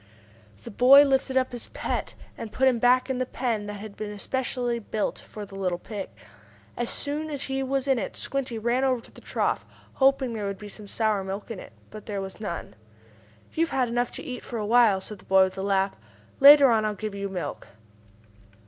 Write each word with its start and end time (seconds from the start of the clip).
The 0.63 0.71
boy 0.71 1.03
lifted 1.03 1.37
up 1.37 1.51
his 1.51 1.67
pet, 1.67 2.15
and 2.35 2.51
put 2.51 2.67
him 2.67 2.79
back 2.79 3.07
in 3.07 3.19
the 3.19 3.25
pen 3.27 3.67
that 3.67 3.75
had 3.75 3.95
been 3.95 4.09
especially 4.09 4.79
built 4.79 5.19
for 5.19 5.45
the 5.45 5.53
little 5.53 5.77
pig. 5.77 6.09
As 6.75 6.89
soon 6.89 7.29
as 7.29 7.43
he 7.43 7.61
was 7.61 7.87
in 7.87 7.99
it 7.99 8.17
Squinty 8.17 8.57
ran 8.57 8.83
over 8.83 8.99
to 8.99 9.11
the 9.11 9.21
trough, 9.21 9.63
hoping 9.93 10.33
there 10.33 10.47
would 10.47 10.57
be 10.57 10.67
some 10.69 10.87
sour 10.87 11.23
milk 11.23 11.51
in 11.51 11.59
it. 11.59 11.71
But 11.91 12.07
there 12.07 12.19
was 12.19 12.39
none. 12.41 12.73
"You've 13.53 13.69
had 13.69 13.89
enough 13.89 14.09
to 14.13 14.23
eat 14.23 14.41
for 14.43 14.57
a 14.57 14.65
while," 14.65 15.01
said 15.01 15.19
the 15.19 15.25
boy 15.25 15.43
with 15.43 15.57
a 15.59 15.61
laugh. 15.61 15.95
"Later 16.39 16.71
on 16.71 16.83
I'll 16.83 16.95
give 16.95 17.13
you 17.13 17.21
your 17.21 17.29
milk." 17.29 17.67